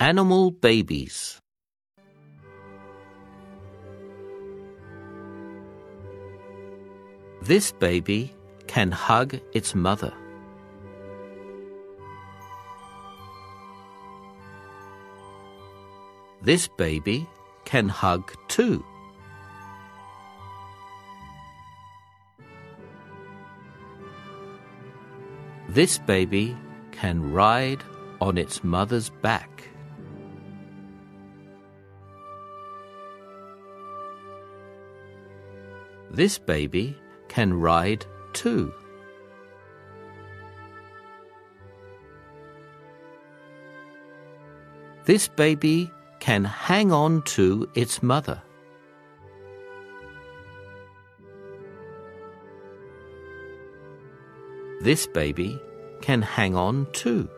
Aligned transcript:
Animal 0.00 0.50
babies. 0.50 1.42
This 7.42 7.72
baby 7.72 8.34
can 8.66 8.92
hug 8.92 9.38
its 9.52 9.74
mother. 9.74 10.14
This 16.40 16.66
baby 16.66 17.28
can 17.66 17.90
hug 17.90 18.32
too. 18.48 18.82
This 25.68 25.98
baby 25.98 26.56
can 26.90 27.32
ride 27.34 27.84
on 28.22 28.38
its 28.38 28.64
mother's 28.64 29.10
back. 29.10 29.50
This 36.10 36.38
baby 36.38 36.96
can 37.28 37.54
ride 37.54 38.04
too. 38.32 38.74
This 45.04 45.28
baby 45.28 45.90
can 46.18 46.44
hang 46.44 46.92
on 46.92 47.22
to 47.22 47.68
its 47.74 48.02
mother. 48.02 48.42
This 54.80 55.06
baby 55.06 55.60
can 56.00 56.22
hang 56.22 56.56
on 56.56 56.86
too. 56.92 57.28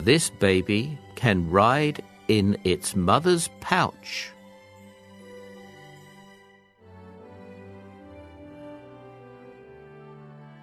This 0.00 0.30
baby 0.30 0.98
can 1.16 1.50
ride 1.50 2.02
in 2.28 2.58
its 2.62 2.94
mother's 2.94 3.48
pouch. 3.60 4.30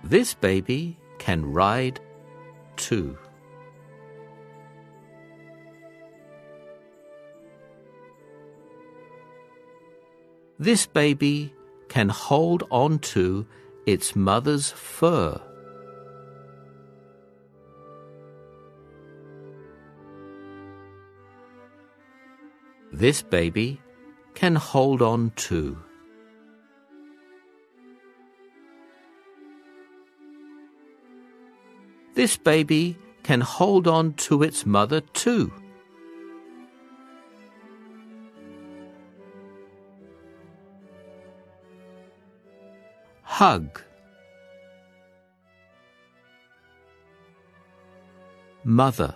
This 0.04 0.36
baby 0.36 0.98
can 1.18 1.52
ride 1.52 2.00
too. 2.78 3.18
This 10.60 10.86
baby 10.86 11.54
can 11.90 12.10
hold 12.10 12.64
on 12.70 13.00
to 13.00 13.46
its 13.86 14.16
mother's 14.16 14.72
fur. 14.72 15.42
This 22.96 23.22
baby 23.22 23.82
can 24.36 24.56
hold 24.56 25.02
on 25.02 25.32
to. 25.36 25.78
This 32.14 32.38
baby 32.38 32.98
can 33.22 33.42
hold 33.42 33.90
on 33.90 34.14
to 34.14 34.44
its 34.44 34.66
mother 34.66 35.02
too. 35.02 35.52
Hug. 43.24 43.82
Mother. 48.64 49.16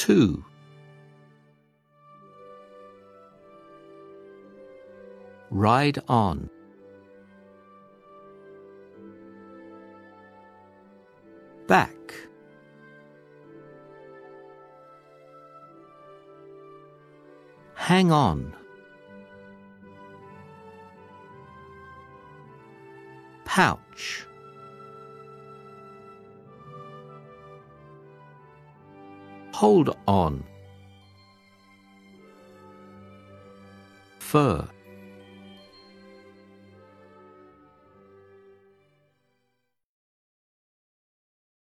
Two. 0.00 0.42
Ride 5.50 5.98
on. 6.08 6.48
Back. 11.68 12.14
Hang 17.74 18.10
on. 18.10 18.56
Pouch. 23.44 24.26
Hold 29.60 29.94
on. 30.08 30.42
Fur. 34.20 34.66